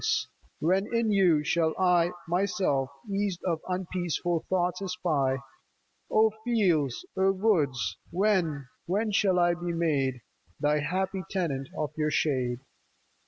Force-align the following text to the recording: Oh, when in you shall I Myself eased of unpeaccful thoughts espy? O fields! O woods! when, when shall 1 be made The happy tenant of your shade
Oh, 0.01 0.05
when 0.61 0.87
in 0.91 1.11
you 1.11 1.43
shall 1.43 1.75
I 1.77 2.09
Myself 2.27 2.89
eased 3.07 3.41
of 3.45 3.59
unpeaccful 3.69 4.47
thoughts 4.49 4.81
espy? 4.81 5.37
O 6.09 6.31
fields! 6.43 7.05
O 7.15 7.31
woods! 7.31 7.99
when, 8.09 8.65
when 8.87 9.11
shall 9.11 9.35
1 9.35 9.63
be 9.63 9.73
made 9.73 10.21
The 10.59 10.81
happy 10.81 11.21
tenant 11.29 11.67
of 11.77 11.91
your 11.97 12.09
shade 12.09 12.61